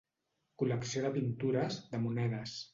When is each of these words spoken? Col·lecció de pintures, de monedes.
Col·lecció 0.61 1.05
de 1.05 1.13
pintures, 1.19 1.81
de 1.95 2.03
monedes. 2.09 2.61